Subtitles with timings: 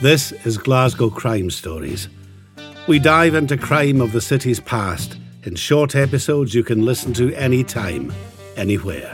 [0.00, 2.08] This is Glasgow Crime Stories.
[2.86, 7.34] We dive into crime of the city's past in short episodes you can listen to
[7.34, 8.12] anytime,
[8.54, 9.12] anywhere.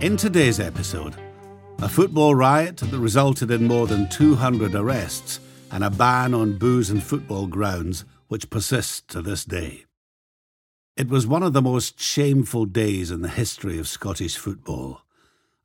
[0.00, 1.14] In today's episode,
[1.78, 5.38] a football riot that resulted in more than 200 arrests
[5.70, 9.84] and a ban on booze in football grounds which persists to this day.
[10.96, 15.02] It was one of the most shameful days in the history of Scottish football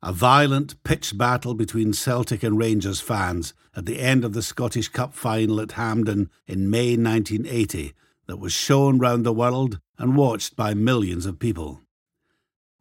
[0.02, 4.88] a violent pitched battle between Celtic and Rangers fans at the end of the Scottish
[4.88, 7.94] Cup final at Hampden in May 1980
[8.26, 11.80] that was shown round the world and watched by millions of people.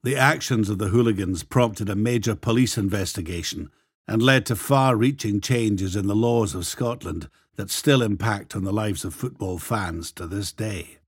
[0.03, 3.71] The actions of the hooligans prompted a major police investigation
[4.07, 8.63] and led to far reaching changes in the laws of Scotland that still impact on
[8.63, 10.99] the lives of football fans to this day.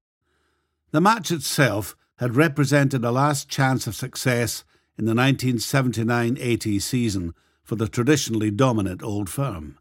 [0.91, 4.63] The match itself had represented a last chance of success
[4.97, 7.33] in the 1979 80 season
[7.63, 9.77] for the traditionally dominant Old Firm.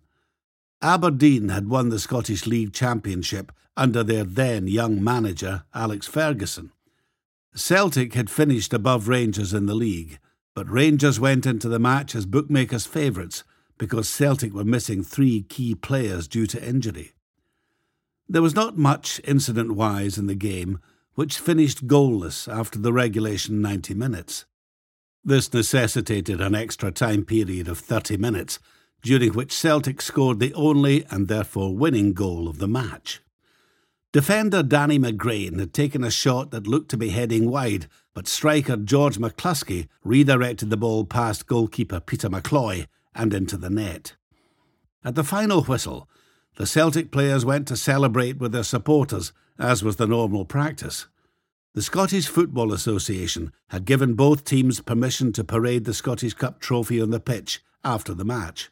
[0.82, 6.72] Aberdeen had won the Scottish League Championship under their then young manager, Alex Ferguson.
[7.54, 10.18] Celtic had finished above Rangers in the league,
[10.54, 13.44] but Rangers went into the match as bookmakers' favourites
[13.78, 17.12] because Celtic were missing three key players due to injury.
[18.28, 20.80] There was not much incident wise in the game,
[21.14, 24.44] which finished goalless after the regulation 90 minutes.
[25.28, 28.60] This necessitated an extra time period of 30 minutes,
[29.02, 33.20] during which Celtic scored the only and therefore winning goal of the match.
[34.12, 38.76] Defender Danny McGrain had taken a shot that looked to be heading wide, but striker
[38.76, 44.14] George McCluskey redirected the ball past goalkeeper Peter McCloy and into the net.
[45.04, 46.08] At the final whistle,
[46.54, 51.08] the Celtic players went to celebrate with their supporters, as was the normal practice.
[51.76, 57.02] The Scottish Football Association had given both teams permission to parade the Scottish Cup trophy
[57.02, 58.70] on the pitch after the match.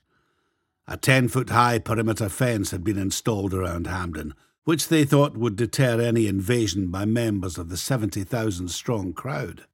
[0.88, 4.32] A 10 foot high perimeter fence had been installed around Hampden,
[4.64, 9.66] which they thought would deter any invasion by members of the 70,000 strong crowd.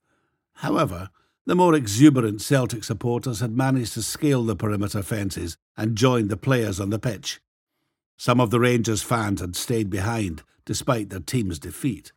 [0.54, 1.10] However,
[1.46, 6.36] the more exuberant Celtic supporters had managed to scale the perimeter fences and join the
[6.36, 7.40] players on the pitch.
[8.16, 12.10] Some of the Rangers fans had stayed behind, despite their team's defeat.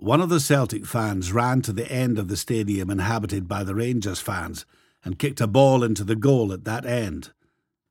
[0.00, 3.74] One of the Celtic fans ran to the end of the stadium inhabited by the
[3.74, 4.64] Rangers fans
[5.04, 7.32] and kicked a ball into the goal at that end.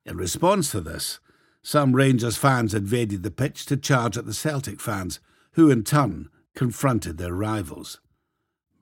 [0.05, 1.19] In response to this,
[1.61, 5.19] some Rangers fans invaded the pitch to charge at the Celtic fans,
[5.51, 7.99] who in turn confronted their rivals.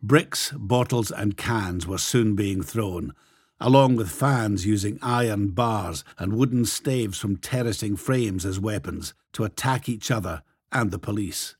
[0.03, 3.11] Bricks, bottles, and cans were soon being thrown,
[3.59, 9.43] along with fans using iron bars and wooden staves from terracing frames as weapons to
[9.43, 11.55] attack each other and the police.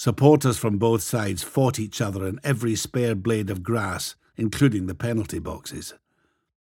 [0.00, 4.94] Supporters from both sides fought each other in every spare blade of grass, including the
[4.94, 5.94] penalty boxes.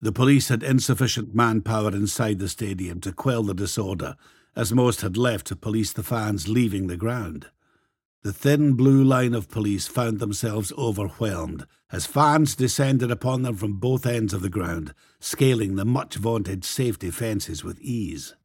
[0.00, 4.14] The police had insufficient manpower inside the stadium to quell the disorder,
[4.54, 7.48] as most had left to police the fans leaving the ground.
[8.22, 13.80] The thin blue line of police found themselves overwhelmed as fans descended upon them from
[13.80, 18.36] both ends of the ground, scaling the much vaunted safety fences with ease.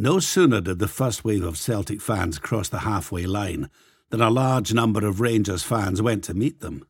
[0.00, 3.68] No sooner did the first wave of Celtic fans cross the halfway line
[4.08, 6.86] than a large number of Rangers fans went to meet them.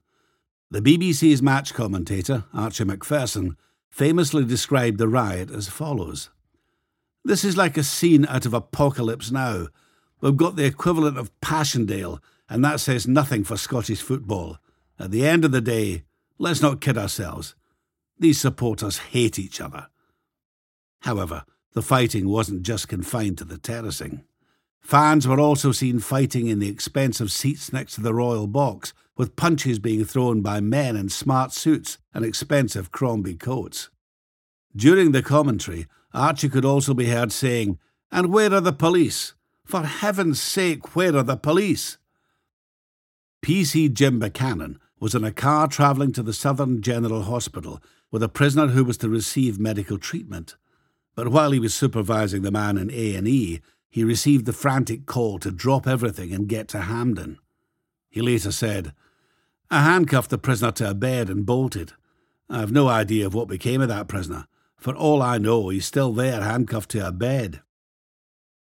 [0.71, 3.57] The BBC's match commentator, Archie Macpherson,
[3.91, 6.31] famously described the riot as follows
[7.25, 9.67] This is like a scene out of Apocalypse Now.
[10.21, 14.59] We've got the equivalent of Passchendaele, and that says nothing for Scottish football.
[15.01, 16.05] At the end of the day,
[16.39, 17.57] let's not kid ourselves.
[18.21, 19.89] These supporters hate each other.
[21.01, 21.43] However,
[21.73, 24.25] the fighting wasn't just confined to the terracing.
[24.81, 29.37] Fans were also seen fighting in the expensive seats next to the royal box, with
[29.37, 33.91] punches being thrown by men in smart suits and expensive Crombie coats.
[34.75, 37.79] During the commentary, Archie could also be heard saying,
[38.11, 39.35] And where are the police?
[39.65, 41.99] For heaven's sake, where are the police?
[43.43, 47.81] PC Jim Buchanan was in a car travelling to the Southern General Hospital
[48.11, 50.57] with a prisoner who was to receive medical treatment.
[51.15, 55.51] But while he was supervising the man in A&E, he received the frantic call to
[55.51, 57.39] drop everything and get to Hampden.
[58.09, 58.93] He later said,
[59.71, 61.93] I handcuffed the prisoner to a bed and bolted.
[62.49, 64.47] I have no idea of what became of that prisoner.
[64.77, 67.61] For all I know, he's still there handcuffed to a bed.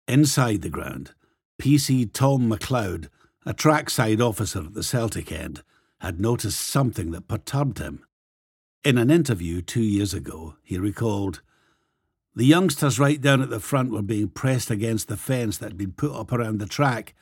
[0.07, 1.13] Inside the ground,
[1.59, 3.07] PC Tom McLeod,
[3.45, 5.63] a trackside officer at the Celtic end,
[6.01, 8.03] had noticed something that perturbed him.
[8.83, 11.41] In an interview two years ago, he recalled,
[12.35, 15.77] the youngsters right down at the front were being pressed against the fence that had
[15.77, 17.13] been put up around the track.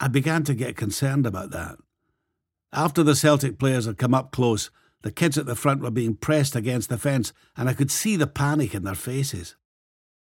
[0.00, 1.76] I began to get concerned about that.
[2.72, 4.70] After the Celtic players had come up close,
[5.06, 8.16] The kids at the front were being pressed against the fence, and I could see
[8.16, 9.54] the panic in their faces.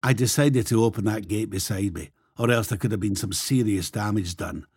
[0.03, 3.31] I decided to open that gate beside me, or else there could have been some
[3.31, 4.67] serious damage done.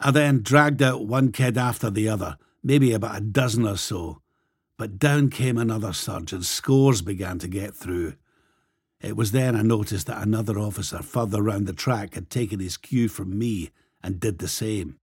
[0.00, 4.22] I then dragged out one kid after the other, maybe about a dozen or so.
[4.78, 8.14] But down came another surge, and scores began to get through.
[9.00, 12.76] It was then I noticed that another officer further round the track had taken his
[12.76, 13.70] cue from me
[14.02, 14.98] and did the same.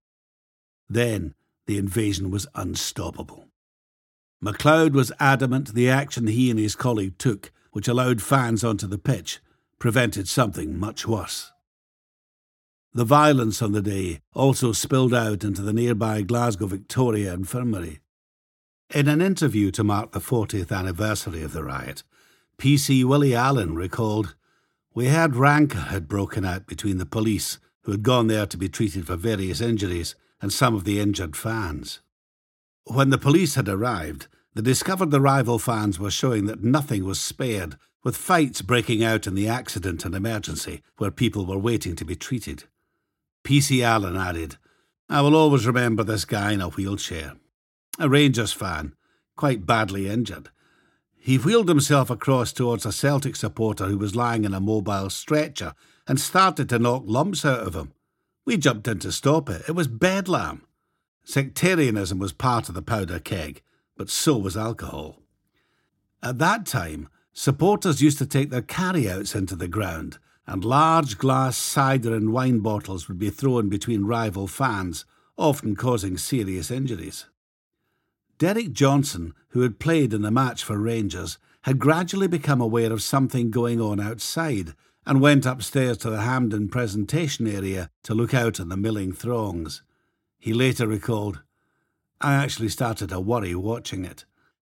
[0.90, 1.34] Then
[1.66, 3.48] the invasion was unstoppable.
[4.44, 9.00] McLeod was adamant the action he and his colleague took, which allowed fans onto the
[9.00, 9.40] pitch,
[9.80, 11.52] prevented something much worse.
[12.94, 18.00] The violence on the day also spilled out into the nearby Glasgow Victoria Infirmary.
[18.94, 22.04] In an interview to mark the 40th anniversary of the riot,
[22.60, 24.36] PC Willie Allen recalled,
[24.94, 28.68] We heard rancour had broken out between the police, who had gone there to be
[28.68, 32.00] treated for various injuries, and some of the injured fans.
[32.86, 37.22] When the police had arrived, they discovered the rival fans were showing that nothing was
[37.22, 42.06] spared, with fights breaking out in the accident and emergency where people were waiting to
[42.06, 42.64] be treated.
[43.44, 43.84] P.C.
[43.84, 44.58] Allen added,
[45.10, 47.34] I will always remember this guy in a wheelchair.
[48.00, 48.96] A Rangers fan,
[49.36, 50.50] quite badly injured.
[51.28, 55.74] He wheeled himself across towards a Celtic supporter who was lying in a mobile stretcher
[56.08, 57.92] and started to knock lumps out of him.
[58.46, 59.64] We jumped in to stop it.
[59.68, 60.62] It was bedlam.
[61.26, 63.62] Sectarianism was part of the powder keg,
[63.98, 65.22] but so was alcohol.
[66.24, 71.58] At that time, supporters used to take their carryouts into the ground, and large glass
[71.58, 75.04] cider and wine bottles would be thrown between rival fans,
[75.38, 77.26] often causing serious injuries.
[78.38, 83.02] Derek Johnstone, who had played in the match for Rangers, had gradually become aware of
[83.02, 84.74] something going on outside
[85.06, 89.82] and went upstairs to the Hampden presentation area to look out on the milling throngs.
[90.38, 91.42] He later recalled,
[92.22, 94.26] I actually started to worry watching it.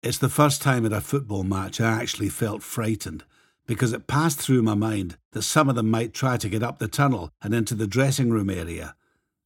[0.02, 3.24] It's the first time at a football match I actually felt frightened,
[3.68, 6.80] because it passed through my mind that some of them might try to get up
[6.80, 8.96] the tunnel and into the dressing room area.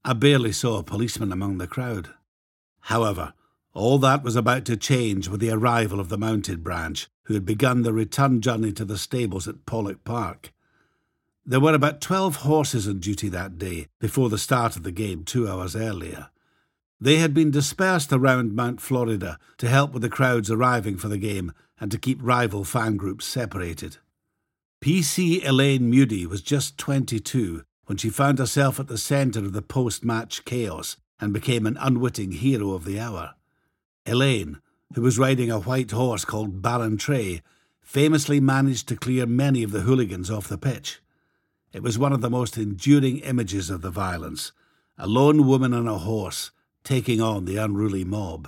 [0.05, 2.09] I barely saw a policeman among the crowd.
[2.81, 3.33] However,
[3.73, 7.45] all that was about to change with the arrival of the mounted branch, who had
[7.45, 10.53] begun the return journey to the stables at Pollok Park.
[11.45, 15.23] There were about twelve horses on duty that day before the start of the game
[15.23, 16.29] two hours earlier.
[17.01, 21.17] They had been dispersed around Mount Florida to help with the crowds arriving for the
[21.17, 23.97] game and to keep rival fan groups separated.
[24.81, 29.61] PC Elaine Moody was just 22 when she found herself at the centre of the
[29.61, 33.33] post match chaos and became an unwitting hero of the hour.
[34.05, 34.59] Elaine,
[34.93, 37.41] who was riding a white horse called Ballantrae,
[37.81, 41.01] famously managed to clear many of the hooligans off the pitch.
[41.71, 44.51] It was one of the most enduring images of the violence
[44.95, 46.51] a lone woman on a horse
[46.83, 48.47] taking on the unruly mob.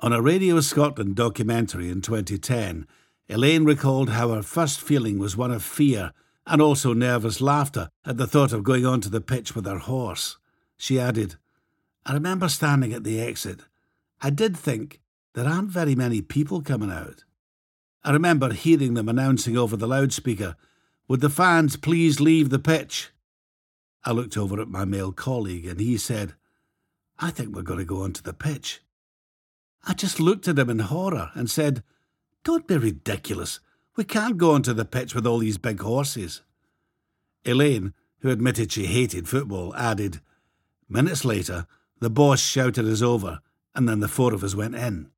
[0.00, 2.86] On a Radio Scotland documentary in 2010,
[3.28, 6.12] Elaine recalled how her first feeling was one of fear
[6.46, 10.36] and also nervous laughter at the thought of going onto the pitch with her horse.
[10.76, 11.36] She added,
[12.04, 13.60] I remember standing at the exit.
[14.24, 15.02] I did think,
[15.34, 17.24] there aren't very many people coming out.
[18.02, 20.56] I remember hearing them announcing over the loudspeaker,
[21.06, 23.10] would the fans please leave the pitch?
[24.02, 26.32] I looked over at my male colleague and he said,
[27.18, 28.80] I think we're going to go onto the pitch.
[29.86, 31.82] I just looked at him in horror and said,
[32.44, 33.60] Don't be ridiculous.
[33.94, 36.40] We can't go onto the pitch with all these big horses.
[37.44, 40.22] Elaine, who admitted she hated football, added,
[40.88, 41.66] Minutes later,
[42.00, 43.40] the boss shouted us over,
[43.74, 45.10] and then the four of us went in.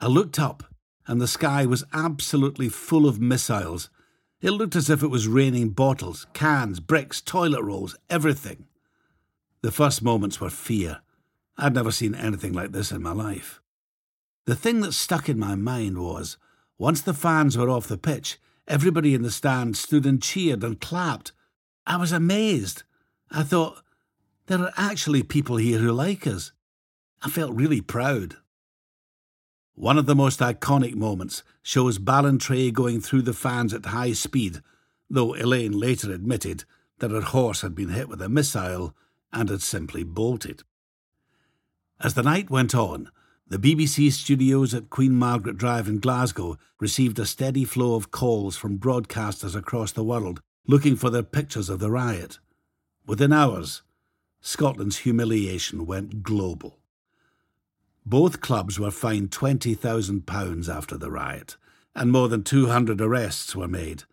[0.00, 0.64] I looked up,
[1.06, 3.88] and the sky was absolutely full of missiles
[4.42, 8.66] it looked as if it was raining bottles, cans, bricks, toilet rolls, everything.
[9.62, 11.00] The first moments were fear.
[11.56, 13.60] I'd never seen anything like this in my life.
[14.46, 16.38] The thing that stuck in my mind was
[16.76, 20.80] once the fans were off the pitch, everybody in the stand stood and cheered and
[20.80, 21.30] clapped.
[21.86, 22.82] I was amazed.
[23.30, 23.80] I thought,
[24.46, 26.50] there are actually people here who like us.
[27.24, 28.36] I felt really proud.
[29.74, 34.60] One of the most iconic moments shows Ballantrae going through the fans at high speed,
[35.08, 36.64] though Elaine later admitted
[36.98, 38.94] that her horse had been hit with a missile
[39.32, 40.62] and had simply bolted.
[42.00, 43.10] As the night went on,
[43.46, 48.56] the BBC studios at Queen Margaret Drive in Glasgow received a steady flow of calls
[48.56, 52.38] from broadcasters across the world looking for their pictures of the riot.
[53.06, 53.82] Within hours,
[54.40, 56.81] Scotland's humiliation went global.
[58.04, 61.56] Both clubs were fined £20,000 after the riot,
[61.94, 64.04] and more than 200 arrests were made,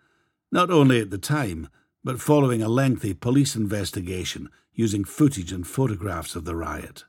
[0.51, 1.69] not only at the time,
[2.03, 7.05] but following a lengthy police investigation using footage and photographs of the riot.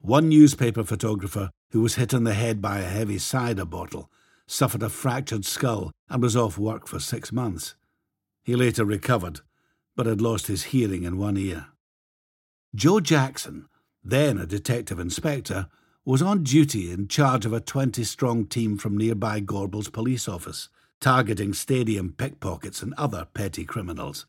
[0.00, 4.10] One newspaper photographer, who was hit on the head by a heavy cider bottle,
[4.46, 7.74] suffered a fractured skull, and was off work for six months.
[8.42, 9.40] He later recovered,
[9.96, 11.68] but had lost his hearing in one ear.
[12.74, 13.66] Joe Jackson,
[14.02, 15.68] then a detective inspector,
[16.04, 20.68] was on duty in charge of a 20 strong team from nearby Gorbals police office,
[21.00, 24.26] targeting stadium pickpockets and other petty criminals.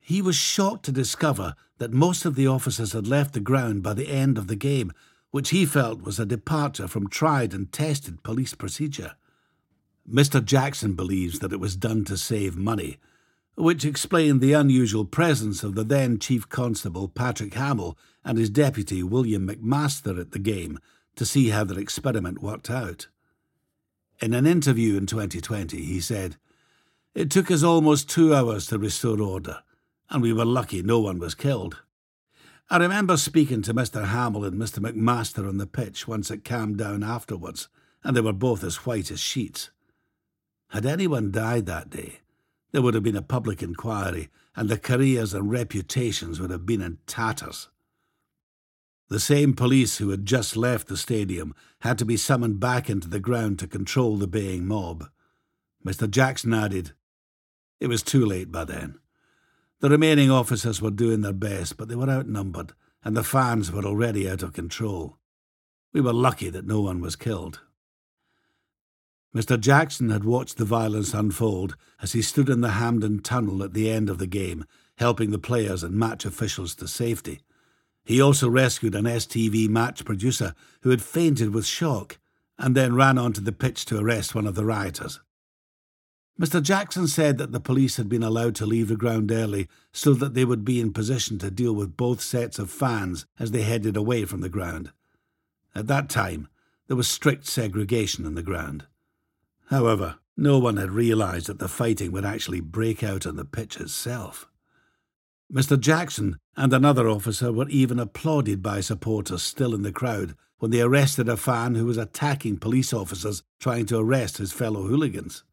[0.00, 3.94] He was shocked to discover that most of the officers had left the ground by
[3.94, 4.92] the end of the game,
[5.30, 9.12] which he felt was a departure from tried and tested police procedure.
[10.10, 10.44] Mr.
[10.44, 12.98] Jackson believes that it was done to save money,
[13.60, 19.02] which explained the unusual presence of the then Chief Constable Patrick Hamill and his deputy
[19.02, 20.78] William McMaster at the game
[21.16, 23.08] to see how their experiment worked out.
[24.20, 26.36] In an interview in 2020, he said,
[27.14, 29.62] It took us almost two hours to restore order
[30.10, 31.82] and we were lucky no one was killed.
[32.68, 34.06] I remember speaking to Mr.
[34.06, 34.78] Hamill and Mr.
[34.78, 37.68] McMaster on the pitch once it calmed down afterwards,
[38.04, 39.70] and they were both as white as sheets.
[40.68, 42.20] Had anyone died that day,
[42.72, 46.82] there would have been a public inquiry, and the careers and reputations would have been
[46.82, 47.68] in tatters.
[49.08, 53.08] The same police who had just left the stadium had to be summoned back into
[53.08, 55.08] the ground to control the baying mob.
[55.84, 56.08] Mr.
[56.08, 56.92] Jackson added,
[57.80, 58.98] It was too late by then.
[59.80, 62.72] The remaining officers were doing their best, but they were outnumbered,
[63.02, 65.16] and the fans were already out of control.
[65.92, 67.60] We were lucky that no one was killed.
[69.34, 69.58] Mr.
[69.58, 73.88] Jackson had watched the violence unfold as he stood in the Hampden Tunnel at the
[73.88, 74.64] end of the game,
[74.98, 77.40] helping the players and match officials to safety.
[78.04, 82.18] He also rescued an STV match producer who had fainted with shock
[82.58, 85.20] and then ran onto the pitch to arrest one of the rioters.
[86.40, 86.60] Mr.
[86.60, 90.34] Jackson said that the police had been allowed to leave the ground early so that
[90.34, 93.96] they would be in position to deal with both sets of fans as they headed
[93.96, 94.90] away from the ground.
[95.74, 96.48] At that time,
[96.88, 98.86] there was strict segregation in the ground.
[99.70, 103.80] However, no one had realised that the fighting would actually break out on the pitch
[103.80, 104.48] itself.
[105.52, 105.78] Mr.
[105.78, 110.80] Jackson and another officer were even applauded by supporters still in the crowd when they
[110.80, 115.44] arrested a fan who was attacking police officers trying to arrest his fellow hooligans.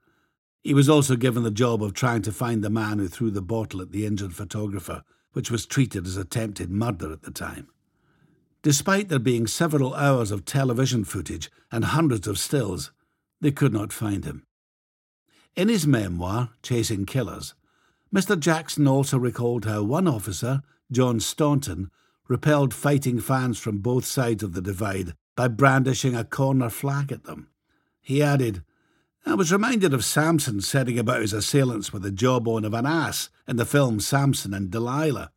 [0.63, 3.41] He was also given the job of trying to find the man who threw the
[3.41, 7.67] bottle at the injured photographer, which was treated as attempted murder at the time.
[8.63, 12.91] Despite there being several hours of television footage and hundreds of stills,
[13.41, 14.45] they could not find him.
[15.55, 17.53] In his memoir, Chasing Killers,
[18.13, 18.39] Mr.
[18.39, 21.91] Jackson also recalled how one officer, John Staunton,
[22.27, 27.23] repelled fighting fans from both sides of the divide by brandishing a corner flag at
[27.23, 27.49] them.
[28.01, 28.63] He added,
[29.25, 33.29] I was reminded of Samson setting about his assailants with the jawbone of an ass
[33.47, 35.31] in the film Samson and Delilah.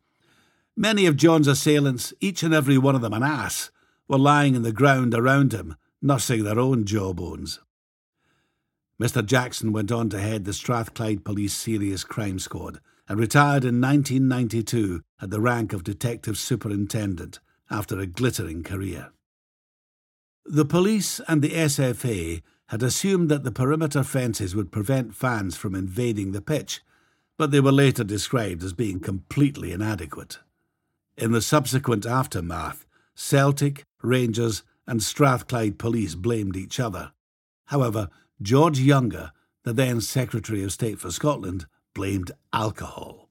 [0.76, 3.70] Many of John's assailants, each and every one of them an ass,
[4.06, 7.58] were lying in the ground around him, nursing their own jawbones.
[9.00, 9.24] Mr.
[9.24, 15.00] Jackson went on to head the Strathclyde Police Serious Crime Squad and retired in 1992
[15.22, 17.38] at the rank of Detective Superintendent
[17.70, 19.10] after a glittering career.
[20.44, 25.74] The police and the SFA had assumed that the perimeter fences would prevent fans from
[25.74, 26.82] invading the pitch,
[27.38, 30.40] but they were later described as being completely inadequate.
[31.16, 37.12] In the subsequent aftermath, Celtic, Rangers, and Strathclyde police blamed each other.
[37.66, 38.10] However,
[38.42, 39.32] George Younger,
[39.64, 43.28] the then Secretary of State for Scotland, blamed alcohol.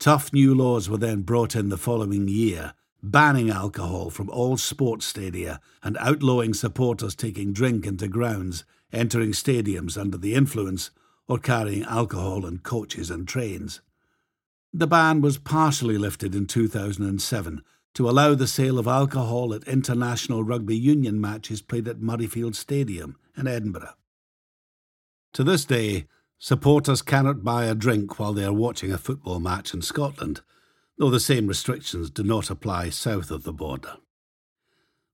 [0.00, 5.06] Tough new laws were then brought in the following year banning alcohol from all sports
[5.06, 10.90] stadia and outlawing supporters taking drink into grounds, entering stadiums under the influence,
[11.28, 13.80] or carrying alcohol in coaches and trains.
[14.72, 17.62] The ban was partially lifted in 2007
[17.94, 23.16] to allow the sale of alcohol at international rugby union matches played at Murrayfield Stadium
[23.36, 23.94] in Edinburgh.
[25.34, 26.06] To this day,
[26.38, 30.40] supporters cannot buy a drink while they are watching a football match in Scotland
[31.00, 33.96] though the same restrictions do not apply south of the border.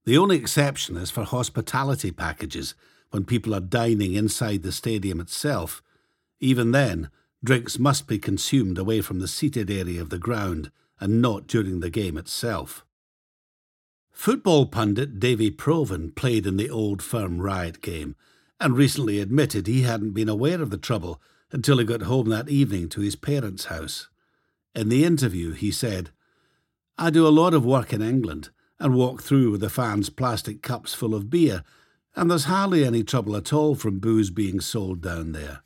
[0.03, 2.75] The only exception is for hospitality packages
[3.11, 5.81] when people are dining inside the stadium itself.
[6.41, 7.09] Even then,
[7.41, 11.79] drinks must be consumed away from the seated area of the ground and not during
[11.79, 12.85] the game itself.
[14.11, 18.17] Football pundit Davy Provan played in the Old Firm riot game
[18.59, 21.21] and recently admitted he hadn't been aware of the trouble
[21.51, 24.09] until he got home that evening to his parents' house.
[24.75, 26.11] In the interview, he said,
[26.97, 28.49] I do a lot of work in England
[28.79, 31.63] and walk through with the fans' plastic cups full of beer,
[32.15, 35.61] and there's hardly any trouble at all from booze being sold down there.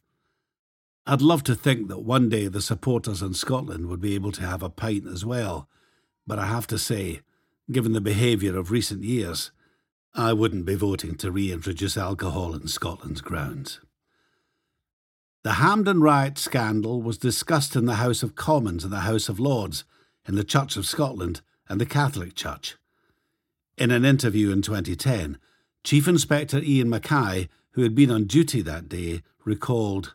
[1.05, 4.45] I'd love to think that one day the supporters in Scotland would be able to
[4.45, 5.67] have a pint as well,
[6.27, 7.21] but I have to say,
[7.71, 9.51] given the behaviour of recent years,
[10.13, 13.79] I wouldn't be voting to reintroduce alcohol in Scotland's grounds.
[15.43, 19.39] The Hampden riot scandal was discussed in the House of Commons and the House of
[19.39, 19.85] Lords,
[20.27, 22.75] in the Church of Scotland and the Catholic Church.
[23.77, 25.37] In an interview in 2010,
[25.83, 30.13] Chief Inspector Ian Mackay, who had been on duty that day, recalled,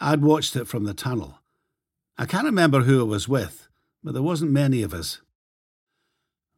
[0.00, 1.38] I'd watched it from the tunnel.
[2.18, 3.68] I can't remember who I was with,
[4.02, 5.20] but there wasn't many of us.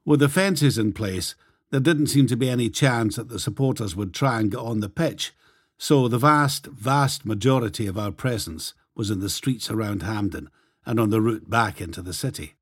[0.04, 1.34] With the fences in place,
[1.70, 4.80] there didn't seem to be any chance that the supporters would try and get on
[4.80, 5.32] the pitch,
[5.76, 10.50] so the vast, vast majority of our presence was in the streets around Hampden
[10.84, 12.54] and on the route back into the city.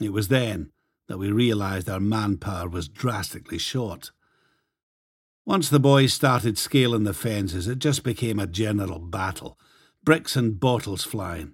[0.00, 0.70] It was then
[1.08, 4.12] that we realised our manpower was drastically short.
[5.44, 9.58] Once the boys started scaling the fences, it just became a general battle,
[10.04, 11.52] bricks and bottles flying.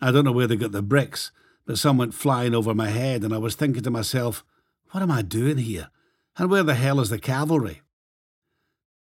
[0.00, 1.32] I don't know where they got the bricks,
[1.66, 4.44] but some went flying over my head, and I was thinking to myself,
[4.90, 5.88] what am I doing here?
[6.36, 7.82] And where the hell is the cavalry?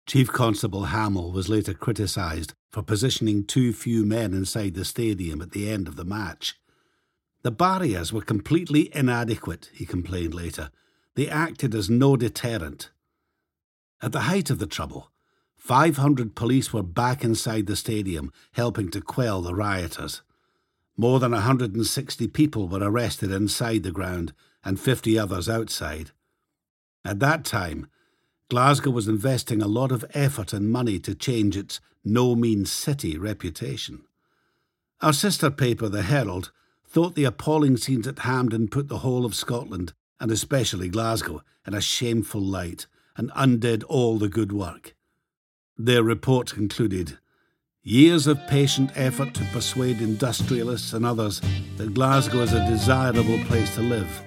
[0.05, 5.51] Chief Constable Hamill was later criticised for positioning too few men inside the stadium at
[5.51, 6.59] the end of the match.
[7.41, 10.69] The barriers were completely inadequate, he complained later.
[11.15, 12.91] They acted as no deterrent.
[14.01, 15.12] At the height of the trouble,
[15.55, 20.21] 500 police were back inside the stadium helping to quell the rioters.
[20.95, 24.33] More than 160 people were arrested inside the ground
[24.63, 26.12] and 50 others outside.
[27.06, 27.88] At that time,
[28.50, 33.18] Glasgow was investing a lot of effort and money to change its no mean city
[33.18, 34.04] reputation.
[35.01, 36.51] Our sister paper, The Herald,
[36.88, 41.74] thought the appalling scenes at Hampden put the whole of Scotland, and especially Glasgow, in
[41.74, 42.88] a shameful light
[43.18, 44.96] and undid all the good work.
[45.77, 47.20] Their report concluded
[47.84, 51.42] Years of patient effort to persuade industrialists and others
[51.77, 54.24] that Glasgow is a desirable place to live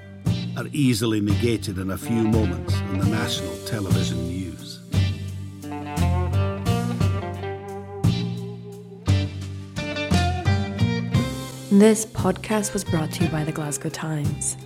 [0.57, 4.81] are easily negated in a few moments on the national television news.
[11.71, 14.57] This podcast was brought to you by the Glasgow Times.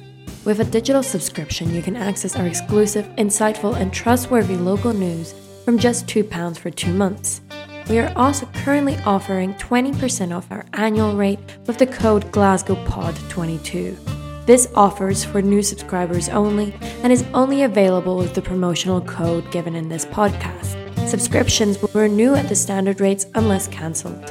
[0.45, 5.79] With a digital subscription, you can access our exclusive, insightful, and trustworthy local news from
[5.79, 7.41] just £2 for two months.
[7.89, 14.14] We are also currently offering 20% off our annual rate with the code GlasgowPod22.
[14.47, 19.51] This offer is for new subscribers only and is only available with the promotional code
[19.51, 20.77] given in this podcast.
[21.09, 24.23] Subscriptions will renew at the standard rates unless cancelled.